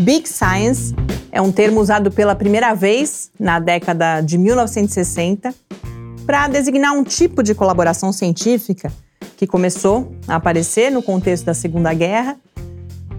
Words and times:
Big 0.00 0.26
Science 0.26 0.94
é 1.30 1.42
um 1.42 1.52
termo 1.52 1.78
usado 1.78 2.10
pela 2.10 2.34
primeira 2.34 2.72
vez 2.72 3.30
na 3.38 3.60
década 3.60 4.22
de 4.22 4.38
1960 4.38 5.54
para 6.24 6.48
designar 6.48 6.94
um 6.94 7.04
tipo 7.04 7.42
de 7.42 7.54
colaboração 7.54 8.10
científica 8.10 8.90
que 9.36 9.46
começou 9.46 10.10
a 10.26 10.36
aparecer 10.36 10.90
no 10.90 11.02
contexto 11.02 11.44
da 11.44 11.52
Segunda 11.52 11.92
Guerra 11.92 12.38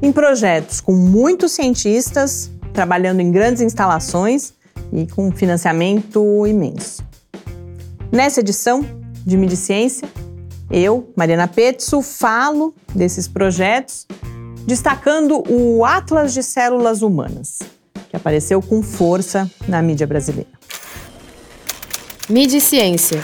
em 0.01 0.11
projetos 0.11 0.81
com 0.81 0.91
muitos 0.93 1.51
cientistas 1.51 2.49
trabalhando 2.73 3.19
em 3.19 3.31
grandes 3.31 3.61
instalações 3.61 4.51
e 4.91 5.05
com 5.05 5.31
financiamento 5.31 6.47
imenso. 6.47 7.03
Nessa 8.11 8.39
edição 8.39 8.83
de 9.23 9.37
Mídia 9.37 9.55
Ciência, 9.55 10.09
eu, 10.71 11.11
Mariana 11.15 11.47
Petzo, 11.47 12.01
falo 12.01 12.73
desses 12.95 13.27
projetos, 13.27 14.07
destacando 14.71 15.43
o 15.49 15.83
Atlas 15.83 16.33
de 16.33 16.41
Células 16.41 17.01
Humanas, 17.01 17.59
que 18.09 18.15
apareceu 18.15 18.61
com 18.61 18.81
força 18.81 19.51
na 19.67 19.81
mídia 19.81 20.07
brasileira. 20.07 20.49
Mídia 22.29 22.61
Ciência. 22.61 23.21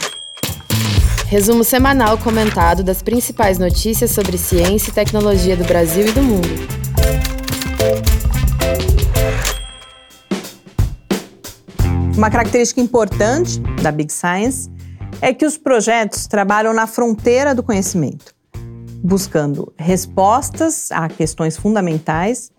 Resumo 1.27 1.63
semanal 1.63 2.17
comentado 2.17 2.83
das 2.83 3.01
principais 3.01 3.57
notícias 3.57 4.11
sobre 4.11 4.37
ciência 4.37 4.89
e 4.89 4.93
tecnologia 4.93 5.55
do 5.55 5.63
Brasil 5.63 6.09
e 6.09 6.11
do 6.11 6.21
mundo. 6.21 6.49
Uma 12.17 12.29
característica 12.29 12.81
importante 12.81 13.61
da 13.81 13.89
Big 13.89 14.11
Science 14.11 14.69
é 15.21 15.33
que 15.33 15.45
os 15.45 15.57
projetos 15.57 16.27
trabalham 16.27 16.73
na 16.73 16.85
fronteira 16.85 17.55
do 17.55 17.63
conhecimento, 17.63 18.35
buscando 19.03 19.73
respostas 19.77 20.91
a 20.91 21.07
questões 21.07 21.57
fundamentais 21.57 22.51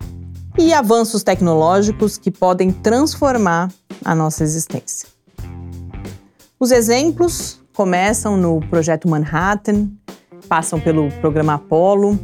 e 0.59 0.73
avanços 0.73 1.23
tecnológicos 1.23 2.17
que 2.19 2.31
podem 2.31 2.73
transformar 2.73 3.71
a 4.05 4.15
nossa 4.15 4.43
existência. 4.43 5.09
Os 6.59 6.71
exemplos 6.71 7.63
começam 7.75 8.37
no 8.37 8.61
Projeto 8.69 9.09
Manhattan, 9.09 9.89
passam 10.49 10.81
pelo 10.81 11.11
Programa 11.21 11.55
Apollo 11.55 12.19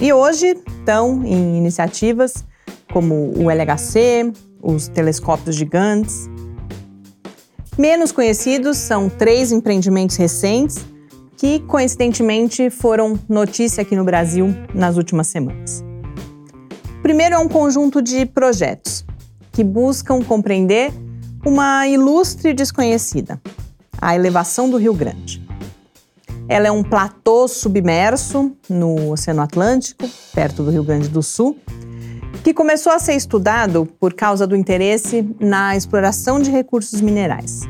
e 0.00 0.12
hoje 0.12 0.56
estão 0.66 1.24
em 1.24 1.56
iniciativas 1.58 2.44
como 2.92 3.32
o 3.36 3.50
LHC, 3.50 4.32
os 4.62 4.88
telescópios 4.88 5.54
gigantes 5.54 6.28
Menos 7.78 8.10
conhecidos 8.10 8.76
são 8.76 9.08
três 9.08 9.52
empreendimentos 9.52 10.16
recentes 10.16 10.84
que, 11.38 11.60
coincidentemente, 11.60 12.68
foram 12.68 13.18
notícia 13.28 13.82
aqui 13.82 13.94
no 13.94 14.04
Brasil 14.04 14.52
nas 14.74 14.96
últimas 14.96 15.28
semanas. 15.28 15.84
O 16.98 17.02
primeiro 17.02 17.36
é 17.36 17.38
um 17.38 17.48
conjunto 17.48 18.02
de 18.02 18.26
projetos 18.26 19.06
que 19.52 19.62
buscam 19.62 20.20
compreender 20.20 20.92
uma 21.46 21.86
ilustre 21.86 22.52
desconhecida, 22.52 23.40
a 24.00 24.16
elevação 24.16 24.68
do 24.68 24.76
Rio 24.76 24.92
Grande. 24.92 25.40
Ela 26.48 26.66
é 26.66 26.72
um 26.72 26.82
platô 26.82 27.46
submerso 27.46 28.52
no 28.68 29.12
Oceano 29.12 29.42
Atlântico, 29.42 30.08
perto 30.34 30.64
do 30.64 30.70
Rio 30.72 30.82
Grande 30.82 31.08
do 31.08 31.22
Sul, 31.22 31.56
que 32.42 32.52
começou 32.52 32.90
a 32.90 32.98
ser 32.98 33.14
estudado 33.14 33.86
por 34.00 34.12
causa 34.12 34.44
do 34.44 34.56
interesse 34.56 35.24
na 35.38 35.76
exploração 35.76 36.40
de 36.40 36.50
recursos 36.50 37.00
minerais. 37.00 37.60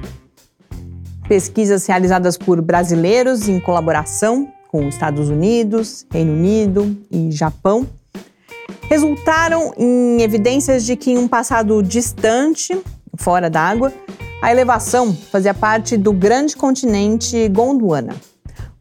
Pesquisas 1.29 1.87
realizadas 1.87 2.39
por 2.39 2.63
brasileiros 2.63 3.49
em 3.49 3.61
colaboração 3.61 4.51
com 4.69 4.89
Estados 4.89 5.29
Unidos, 5.29 6.07
Reino 6.11 6.33
Unido 6.33 6.97
e 7.11 7.31
Japão 7.31 7.87
resultaram 8.89 9.75
em 9.77 10.23
evidências 10.23 10.85
de 10.85 10.97
que 10.97 11.11
em 11.11 11.19
um 11.19 11.29
passado 11.29 11.83
distante, 11.83 12.81
fora 13.15 13.51
d'água, 13.51 13.93
a 14.41 14.51
elevação 14.51 15.15
fazia 15.15 15.53
parte 15.53 15.99
do 15.99 16.15
grande 16.15 16.57
continente 16.57 17.47
Gondwana, 17.51 18.17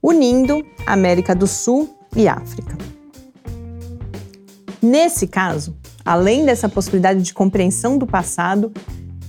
unindo 0.02 0.66
América 0.86 1.36
do 1.36 1.48
Sul 1.48 1.98
e 2.16 2.30
África. 2.30 2.78
Nesse 4.82 5.28
caso, 5.28 5.76
além 6.06 6.46
dessa 6.46 6.70
possibilidade 6.70 7.22
de 7.22 7.34
compreensão 7.34 7.98
do 7.98 8.08
passado, 8.08 8.72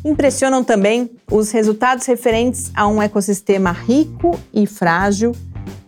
impressionam 0.04 0.62
também 0.62 1.10
os 1.30 1.50
resultados 1.50 2.06
referentes 2.06 2.70
a 2.74 2.86
um 2.86 3.02
ecossistema 3.02 3.72
rico 3.72 4.38
e 4.52 4.66
frágil 4.66 5.32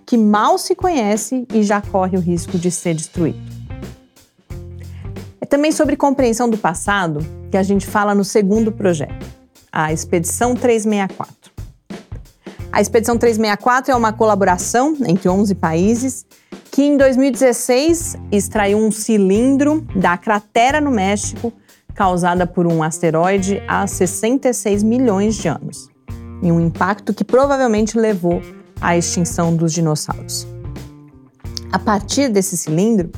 que 0.04 0.16
mal 0.16 0.59
se 0.59 0.75
conhece 0.75 1.47
e 1.53 1.62
já 1.62 1.81
corre 1.81 2.16
o 2.16 2.20
risco 2.20 2.59
de 2.59 2.70
ser 2.70 2.94
destruído. 2.94 3.38
É 5.41 5.47
também 5.47 5.70
sobre 5.70 5.97
compreensão 5.97 6.50
do 6.50 6.59
passado 6.59 7.25
que 7.50 7.56
a 7.56 7.62
gente 7.62 7.87
fala 7.87 8.15
no 8.15 8.25
segundo 8.25 8.72
projeto, 8.72 9.26
a 9.70 9.93
Expedição 9.93 10.54
364. 10.54 11.53
A 12.72 12.81
Expedição 12.81 13.16
364 13.16 13.93
é 13.93 13.97
uma 13.97 14.12
colaboração 14.12 14.97
entre 15.06 15.28
11 15.28 15.54
países 15.54 16.26
que 16.70 16.82
em 16.82 16.97
2016 16.97 18.16
extraiu 18.31 18.78
um 18.78 18.91
cilindro 18.91 19.87
da 19.94 20.16
cratera 20.16 20.81
no 20.81 20.91
México 20.91 21.53
causada 21.95 22.47
por 22.47 22.67
um 22.67 22.83
asteroide 22.83 23.62
há 23.67 23.87
66 23.87 24.83
milhões 24.83 25.37
de 25.37 25.49
anos, 25.49 25.89
em 26.43 26.51
um 26.51 26.61
impacto 26.61 27.12
que 27.12 27.25
provavelmente 27.25 27.99
levou 27.99 28.41
à 28.81 28.97
extinção 28.97 29.55
dos 29.55 29.73
dinossauros. 29.73 30.47
A 31.73 31.79
partir 31.79 32.29
desse 32.29 32.56
cilindro, 32.56 33.11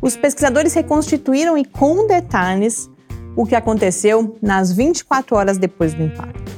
os 0.00 0.16
pesquisadores 0.16 0.74
reconstituíram 0.74 1.56
e 1.56 1.64
com 1.64 2.06
detalhes 2.06 2.90
o 3.36 3.46
que 3.46 3.54
aconteceu 3.54 4.36
nas 4.40 4.72
24 4.72 5.36
horas 5.36 5.58
depois 5.58 5.94
do 5.94 6.02
impacto, 6.02 6.52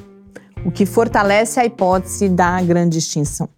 o 0.64 0.70
que 0.70 0.84
fortalece 0.84 1.60
a 1.60 1.64
hipótese 1.64 2.28
da 2.28 2.60
grande 2.60 2.98
extinção. 2.98 3.48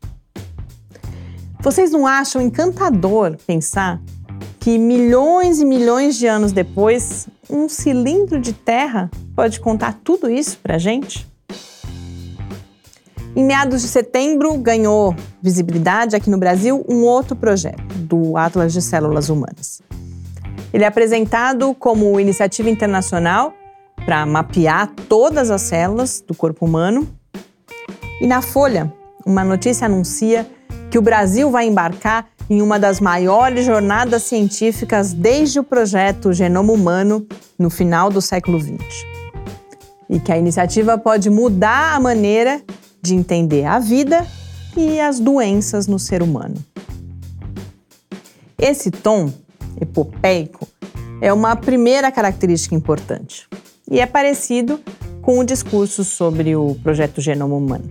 Vocês 1.61 1.91
não 1.91 2.07
acham 2.07 2.41
encantador 2.41 3.37
pensar 3.47 4.01
que 4.61 4.79
milhões 4.79 5.61
e 5.61 5.65
milhões 5.65 6.17
de 6.17 6.27
anos 6.27 6.53
depois, 6.53 7.29
um 7.51 7.69
cilindro 7.69 8.41
de 8.41 8.53
terra 8.53 9.11
pode 9.35 9.61
contar 9.61 9.99
tudo 10.05 10.31
isso 10.31 10.59
para 10.59 10.79
gente? 10.79 11.27
Em 13.35 13.45
meados 13.45 13.83
de 13.83 13.89
setembro, 13.89 14.57
ganhou 14.59 15.15
visibilidade 15.41 16.17
aqui 16.17 16.29
no 16.29 16.39
Brasil 16.39 16.85
um 16.89 17.05
outro 17.05 17.37
projeto, 17.37 17.83
do 17.95 18.37
Atlas 18.37 18.73
de 18.73 18.83
Células 18.83 19.29
Humanas. 19.29 19.81
Ele 20.73 20.85
é 20.85 20.87
apresentado 20.87 21.75
como 21.75 22.19
iniciativa 22.19 22.69
internacional 22.69 23.55
para 24.05 24.25
mapear 24.27 24.91
todas 25.09 25.51
as 25.51 25.63
células 25.63 26.23
do 26.27 26.35
corpo 26.35 26.67
humano. 26.67 27.09
E 28.21 28.27
na 28.27 28.43
Folha, 28.43 28.93
uma 29.25 29.45
notícia 29.45 29.87
anuncia 29.87 30.47
que 30.91 30.99
o 30.99 31.03
Brasil 31.03 31.51
vai 31.51 31.67
embarcar 31.67 32.27
em 32.51 32.63
uma 32.63 32.79
das 32.79 33.01
maiores 33.01 33.67
jornadas 33.67 34.23
científicas 34.23 35.13
desde 35.13 35.61
o 35.61 35.65
projeto 35.65 36.33
Genoma 36.33 36.73
Humano 36.73 37.27
no 37.59 37.69
final 37.69 38.11
do 38.11 38.23
século 38.23 38.59
XX. 38.61 38.79
E 40.09 40.19
que 40.19 40.33
a 40.33 40.39
iniciativa 40.39 40.97
pode 40.97 41.29
mudar 41.29 41.95
a 41.95 42.01
maneira 42.01 42.63
de 43.03 43.15
entender 43.15 43.65
a 43.65 43.79
vida 43.79 44.27
e 44.77 44.99
as 45.01 45.21
doenças 45.21 45.87
no 45.87 45.99
ser 45.99 46.23
humano. 46.23 46.57
Esse 48.59 48.91
tom 48.91 49.33
epopeico 49.81 50.67
é 51.21 51.33
uma 51.33 51.55
primeira 51.55 52.11
característica 52.11 52.75
importante 52.75 53.47
e 53.91 54.01
é 54.01 54.07
parecido 54.07 54.81
com 55.21 55.39
o 55.39 55.45
discurso 55.45 56.05
sobre 56.05 56.57
o 56.57 56.75
projeto 56.83 57.21
Genoma 57.21 57.55
Humano. 57.55 57.91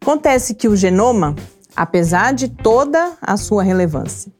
Acontece 0.00 0.54
que 0.54 0.66
o 0.66 0.74
genoma, 0.74 1.36
apesar 1.80 2.34
de 2.34 2.46
toda 2.46 3.14
a 3.22 3.38
sua 3.38 3.62
relevância, 3.62 4.30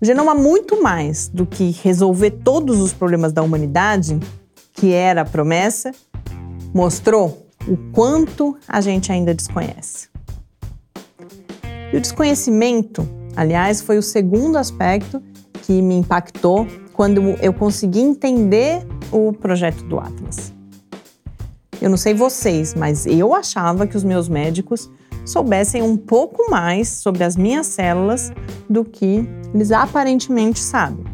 o 0.00 0.06
genoma 0.06 0.34
muito 0.34 0.82
mais 0.82 1.28
do 1.28 1.44
que 1.44 1.70
resolver 1.82 2.30
todos 2.30 2.80
os 2.80 2.94
problemas 2.94 3.30
da 3.30 3.42
humanidade, 3.42 4.18
que 4.72 4.90
era 4.90 5.20
a 5.20 5.24
promessa, 5.26 5.92
mostrou 6.72 7.46
o 7.68 7.76
quanto 7.92 8.56
a 8.66 8.80
gente 8.80 9.12
ainda 9.12 9.34
desconhece. 9.34 10.08
E 11.92 11.96
o 11.98 12.00
desconhecimento, 12.00 13.06
aliás, 13.36 13.82
foi 13.82 13.98
o 13.98 14.02
segundo 14.02 14.56
aspecto 14.56 15.22
que 15.60 15.82
me 15.82 15.96
impactou 15.96 16.66
quando 16.94 17.20
eu 17.42 17.52
consegui 17.52 18.00
entender 18.00 18.82
o 19.12 19.30
projeto 19.30 19.84
do 19.84 19.98
Atlas. 19.98 20.54
Eu 21.82 21.90
não 21.90 21.98
sei 21.98 22.14
vocês, 22.14 22.74
mas 22.74 23.04
eu 23.04 23.34
achava 23.34 23.86
que 23.86 23.94
os 23.94 24.02
meus 24.02 24.26
médicos 24.26 24.90
soubessem 25.26 25.82
um 25.82 25.96
pouco 25.96 26.50
mais 26.50 26.88
sobre 26.88 27.24
as 27.24 27.36
minhas 27.36 27.66
células 27.66 28.32
do 28.70 28.84
que 28.84 29.28
eles 29.52 29.72
aparentemente 29.72 30.60
sabem, 30.60 31.04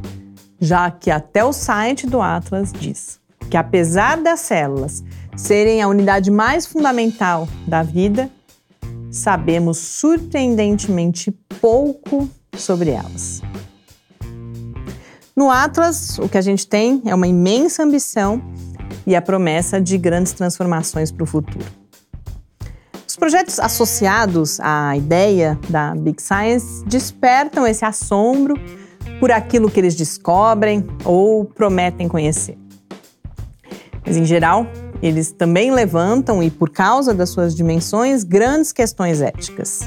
já 0.60 0.90
que 0.90 1.10
até 1.10 1.44
o 1.44 1.52
site 1.52 2.06
do 2.06 2.20
Atlas 2.20 2.72
diz 2.72 3.20
que, 3.50 3.56
apesar 3.56 4.16
das 4.16 4.40
células 4.40 5.02
serem 5.36 5.82
a 5.82 5.88
unidade 5.88 6.30
mais 6.30 6.66
fundamental 6.66 7.48
da 7.66 7.82
vida, 7.82 8.30
sabemos 9.10 9.78
surpreendentemente 9.78 11.30
pouco 11.60 12.28
sobre 12.56 12.90
elas. 12.90 13.42
No 15.36 15.50
Atlas, 15.50 16.18
o 16.18 16.28
que 16.28 16.38
a 16.38 16.42
gente 16.42 16.66
tem 16.66 17.02
é 17.04 17.14
uma 17.14 17.26
imensa 17.26 17.82
ambição 17.82 18.42
e 19.06 19.16
a 19.16 19.20
promessa 19.20 19.80
de 19.80 19.98
grandes 19.98 20.32
transformações 20.32 21.10
para 21.10 21.24
o 21.24 21.26
futuro. 21.26 21.81
Os 23.22 23.30
projetos 23.30 23.60
associados 23.60 24.58
à 24.58 24.96
ideia 24.96 25.56
da 25.68 25.94
Big 25.94 26.20
Science 26.20 26.84
despertam 26.84 27.64
esse 27.64 27.84
assombro 27.84 28.56
por 29.20 29.30
aquilo 29.30 29.70
que 29.70 29.78
eles 29.78 29.94
descobrem 29.94 30.84
ou 31.04 31.44
prometem 31.44 32.08
conhecer. 32.08 32.58
Mas, 34.04 34.16
em 34.16 34.24
geral, 34.24 34.66
eles 35.00 35.30
também 35.30 35.70
levantam, 35.70 36.42
e 36.42 36.50
por 36.50 36.70
causa 36.70 37.14
das 37.14 37.30
suas 37.30 37.54
dimensões, 37.54 38.24
grandes 38.24 38.72
questões 38.72 39.22
éticas. 39.22 39.82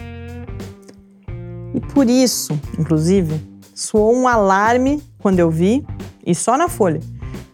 E 1.74 1.82
por 1.94 2.10
isso, 2.10 2.58
inclusive, 2.80 3.46
soou 3.74 4.16
um 4.16 4.30
alarme 4.30 5.04
quando 5.20 5.40
eu 5.40 5.52
vi, 5.52 5.86
e 6.26 6.34
só 6.34 6.58
na 6.58 6.70
Folha, 6.70 7.02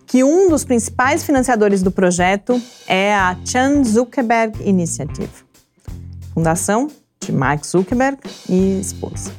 que 0.06 0.24
um 0.24 0.48
dos 0.48 0.64
principais 0.64 1.24
financiadores 1.24 1.82
do 1.82 1.90
projeto 1.90 2.62
é 2.88 3.16
a 3.16 3.36
Chan 3.44 3.84
Zuckerberg 3.84 4.62
Initiative, 4.64 5.51
fundação 6.34 6.88
de 7.20 7.32
Mark 7.32 7.66
Zuckerberg 7.66 8.20
e 8.50 8.80
esposa. 8.80 9.32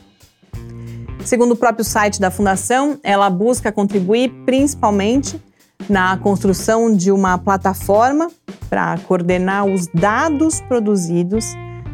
Segundo 1.24 1.52
o 1.52 1.56
próprio 1.56 1.84
site 1.84 2.20
da 2.20 2.30
fundação, 2.30 2.98
ela 3.02 3.30
busca 3.30 3.70
contribuir 3.70 4.30
principalmente 4.44 5.40
na 5.88 6.16
construção 6.16 6.94
de 6.94 7.10
uma 7.10 7.38
plataforma 7.38 8.30
para 8.68 8.98
coordenar 8.98 9.66
os 9.66 9.86
dados 9.88 10.60
produzidos 10.62 11.44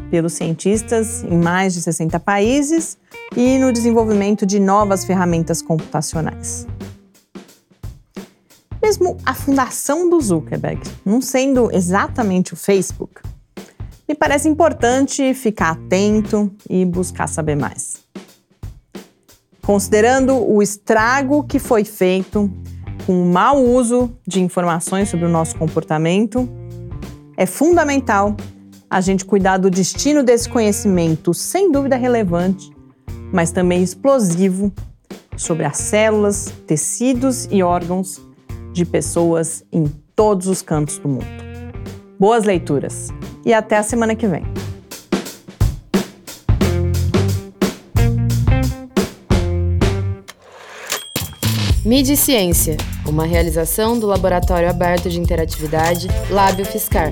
pelos 0.09 0.33
cientistas 0.33 1.23
em 1.23 1.37
mais 1.37 1.73
de 1.73 1.81
60 1.81 2.19
países 2.19 2.97
e 3.35 3.59
no 3.59 3.71
desenvolvimento 3.71 4.45
de 4.45 4.59
novas 4.59 5.05
ferramentas 5.05 5.61
computacionais. 5.61 6.67
Mesmo 8.81 9.17
a 9.25 9.33
fundação 9.33 10.09
do 10.09 10.19
Zuckerberg 10.19 10.81
não 11.05 11.21
sendo 11.21 11.69
exatamente 11.71 12.53
o 12.53 12.57
Facebook, 12.57 13.21
me 14.09 14.15
parece 14.15 14.49
importante 14.49 15.35
ficar 15.35 15.69
atento 15.69 16.51
e 16.67 16.83
buscar 16.83 17.27
saber 17.27 17.55
mais. 17.55 17.97
Considerando 19.61 20.35
o 20.35 20.63
estrago 20.63 21.43
que 21.43 21.59
foi 21.59 21.85
feito 21.85 22.51
com 23.05 23.21
o 23.21 23.25
mau 23.27 23.63
uso 23.63 24.11
de 24.25 24.41
informações 24.41 25.09
sobre 25.09 25.27
o 25.27 25.29
nosso 25.29 25.55
comportamento, 25.55 26.49
é 27.37 27.45
fundamental 27.45 28.35
a 28.89 28.99
gente 28.99 29.23
cuidar 29.23 29.57
do 29.57 29.69
destino 29.69 30.23
desse 30.23 30.49
conhecimento, 30.49 31.31
sem 31.31 31.71
dúvida 31.71 31.95
relevante, 31.95 32.71
mas 33.31 33.51
também 33.51 33.83
explosivo, 33.83 34.73
sobre 35.37 35.65
as 35.65 35.77
células, 35.77 36.51
tecidos 36.65 37.47
e 37.51 37.61
órgãos 37.61 38.19
de 38.73 38.83
pessoas 38.85 39.63
em 39.71 39.85
todos 40.15 40.47
os 40.47 40.63
cantos 40.63 40.97
do 40.97 41.07
mundo. 41.07 41.27
Boas 42.19 42.43
leituras 42.43 43.09
e 43.49 43.53
até 43.53 43.77
a 43.77 43.83
semana 43.83 44.15
que 44.15 44.27
vem. 44.27 44.43
Mídia 51.83 52.13
e 52.13 52.17
Ciência, 52.17 52.77
uma 53.07 53.25
realização 53.25 53.97
do 53.97 54.05
Laboratório 54.05 54.69
Aberto 54.69 55.09
de 55.09 55.19
Interatividade 55.19 56.07
Lábio 56.29 56.63
Fiscar. 56.63 57.09